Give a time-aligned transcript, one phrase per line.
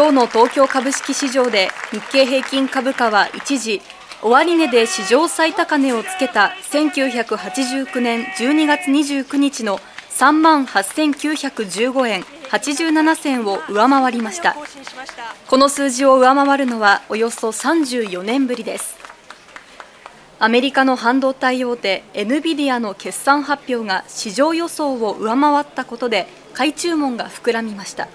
[0.00, 3.82] 今日の東京株式市場で日経平均株価は一時
[4.22, 9.78] 終値で史上最高値をつけた1989年12月29日の
[10.08, 14.56] 3万8915円87銭を上回りました。
[15.46, 18.96] この数字を上回るのはおよそ34年ぶりです。
[20.38, 28.08] アメリカの半導体大手エヌビディアの決算発表が市場予想を上回ったことで買い注文が膨らみました。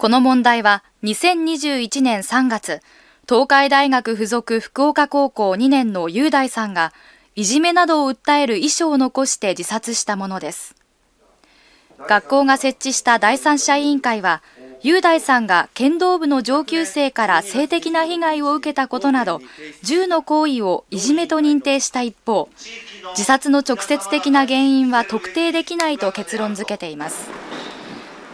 [0.00, 2.80] この問題は2021年3月
[3.28, 6.94] 東海大学附属福岡高校2年の雄大さんが
[7.36, 10.74] いじめなどを訴える遺書を残して自殺したものです。
[12.08, 14.42] 学校が設置した第三者委員会は
[14.80, 19.42] 雄大さんが剣道部の上級生から性的な被害を受けたことなど
[19.84, 22.48] 10の行為をいじめと認定した一方
[23.10, 27.39] 自殺の直接的な原因は特定できないと結論付けています。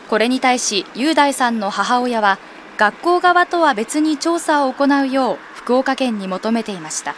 [0.09, 2.39] これに対し雄大さんの母親は
[2.79, 7.15] 学校側とは別に調査を行うよう福岡県に求めていました。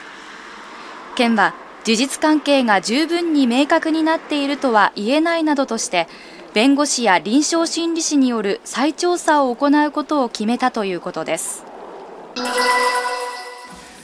[1.17, 6.07] 県は事実関係が十分に明確になっているとは言えないなどとして
[6.55, 11.65] 弁護士や臨床心理士による再調査を行うことを決めたということです。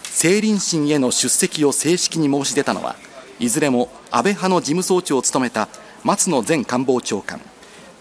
[0.09, 2.97] 政倫審への出席を正式に申し出たのは
[3.39, 5.69] いずれも安倍派の事務総長を務めた
[6.03, 7.41] 松野前官房長官。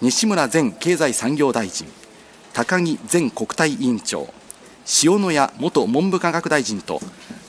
[0.03, 1.87] 西村前経済産業大臣
[2.51, 4.27] 高木前国対委員長
[5.01, 6.99] 塩谷元文部科学大臣と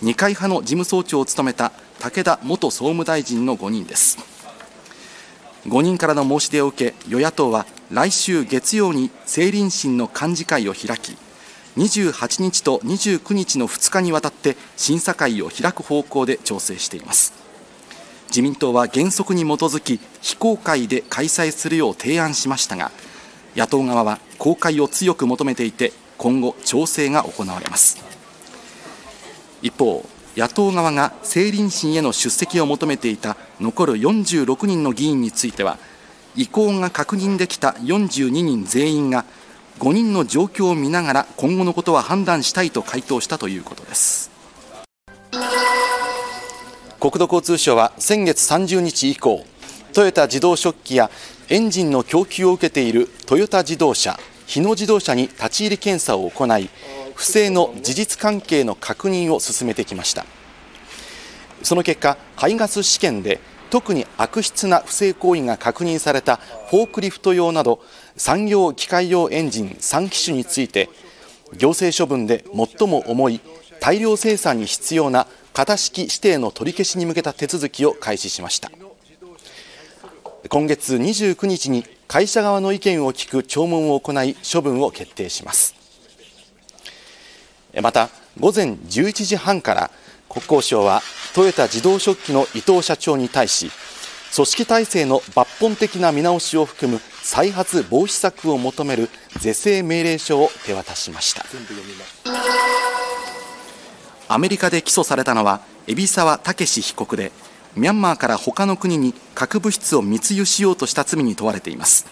[0.01, 4.19] 二階派の事務総長を務めた武田元総務大臣の5人です。
[5.67, 11.17] 5人からの申し出を受け与野党は来週月曜に政倫審の幹事会を開き
[11.77, 17.44] 28日と29日の2日にわたって審査会を開く方向で調整しています。
[18.35, 22.91] 自民党は原則に基づき非公開で開催するよう提案しましたが
[23.55, 28.03] 野党側は公開を強く求めていて今後調整が行われます。
[29.63, 30.05] 一方
[30.37, 35.79] 野党側が政倫審への出席を求めていた残る46人の議員については
[36.35, 39.25] 意向が確認できた42人全員が
[39.79, 44.34] 5人の状況を見ながら今後のことは判断したいと回答したということです。
[47.05, 49.45] 国土交通省は先月30日以降
[49.93, 51.11] トヨタ自動食器や
[51.51, 56.71] エンジンの供給を受けているトヨタ自動車日野自動車に立ち入り検査を行い
[57.15, 60.25] 不正の事実関係の確認を進めてきました。
[61.63, 63.39] その結果排ガス試験で
[63.69, 66.37] 特に悪質な不正行為が確認された
[66.71, 67.83] フォークリフト用など
[68.17, 70.89] 産業機械用エンジン3機種について
[71.55, 72.47] 行政処分で
[72.79, 73.43] 最も重い
[73.79, 78.73] 大量生産に必要な型式指定の取り消しに向けた手続きを開始しました。
[80.49, 85.77] 今月29日に会社側の意見を聞く聴聞を行い処分を決定します。
[87.81, 88.11] また
[88.41, 89.91] 午前11時半から
[90.29, 91.03] 国交省は
[91.37, 93.71] トヨタ自動食器の伊藤社長に対し
[94.35, 101.45] 組織体制の抜本的な見直しを含む再発防止策を求める是正命令書を手渡しました。
[104.29, 107.31] アメリカで起訴されたのは海老沢武被告で
[107.77, 112.07] ミャンマーから他の国に核物質を密輸しようとした罪に問われています。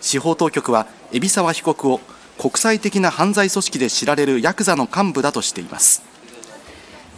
[0.00, 2.00] 司法当局は海老沢被告を
[2.38, 6.02] 国際的な犯罪組織で知られるヤクザの幹部だとしています。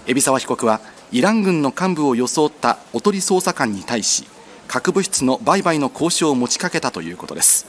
[0.07, 0.81] 海老沢被告は
[1.13, 4.27] イラン軍の幹部を装ったおとり捜査官に対し
[4.69, 7.67] 核物質の売買の交渉を持ちかけたということです。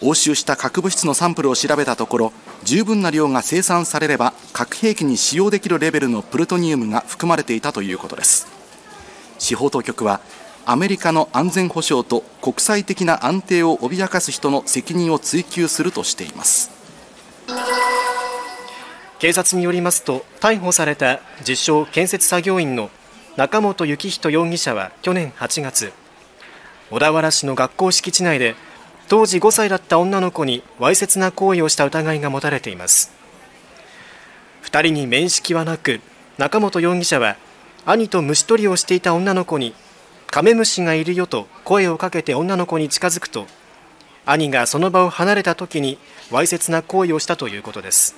[0.00, 2.32] 押収した核物質のサンプルを調べたところ
[2.64, 8.46] 十分な量が生産されれば核兵器に使用できるレベルのプルトニウムが含まれていたということです。
[9.38, 10.20] 司法当局は
[10.64, 16.70] アメリカの安全保障と国際的な安定を脅かす人の責任を追及するとしています。
[19.18, 22.90] 警察によりますと逮捕された自称建設作業員の
[23.36, 25.92] 中本幸人容疑者は去年8月
[26.90, 28.56] 小田原市の学校敷地内で
[29.08, 33.12] 当時5歳だった女の子にわいせつな行為をした疑いが持たれています。
[34.64, 36.00] 2人に面識はなく
[36.38, 37.36] 中本容疑者は
[37.84, 39.74] 兄と虫取りをしていた女の子に
[40.30, 43.46] カメムシがいるよと声をかけて女の子に近づくと
[44.24, 45.98] 兄がその場を離れた時に
[46.30, 48.16] わいせつな行為をしたということです。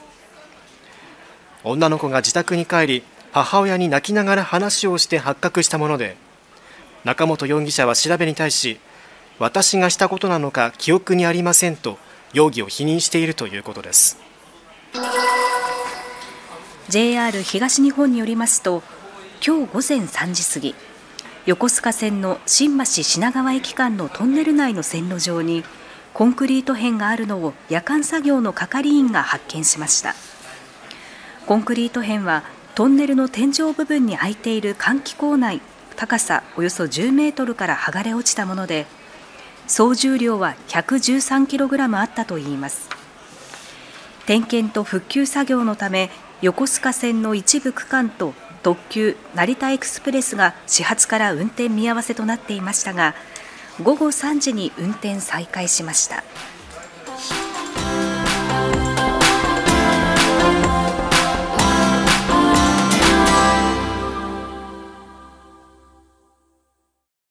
[1.64, 6.16] 女の子が自宅に帰り母親に泣きながら話をして発覚したもので
[7.04, 8.78] 中本容疑者は調べに対し
[9.38, 11.98] 私がしたことなのか記憶にありませんと
[12.32, 14.18] 容疑を否認しているということです。
[16.88, 18.82] JR 東日本によりますと
[19.44, 20.74] 今日午前3時過ぎ
[21.46, 25.64] 横須賀線の新橋品川駅間のトンネル内の線路上に
[26.12, 30.14] コンクリート片があるのを夜間作業の係員が発見しました。
[31.46, 32.44] コンクリート片は
[32.74, 35.60] トンネルの天井部分に開いている換気口内
[35.96, 38.86] 高さおよそ10メートルから剥がれ落ちたもので
[39.66, 42.88] 総重量は113キログラムあったといいます
[44.26, 46.10] 点検と復旧作業のため
[46.42, 53.14] 横須賀線の一部区間と特急成田エクスプレスが始発から運転見合わせとなっていましたが
[53.82, 56.22] 午後3時に運転再開しました。